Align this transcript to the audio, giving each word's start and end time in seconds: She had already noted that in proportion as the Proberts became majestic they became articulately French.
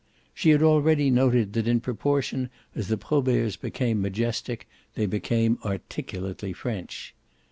She 0.33 0.49
had 0.49 0.63
already 0.63 1.11
noted 1.11 1.53
that 1.53 1.67
in 1.67 1.79
proportion 1.79 2.49
as 2.73 2.87
the 2.87 2.97
Proberts 2.97 3.55
became 3.55 4.01
majestic 4.01 4.67
they 4.95 5.05
became 5.05 5.59
articulately 5.63 6.53
French. 6.53 7.13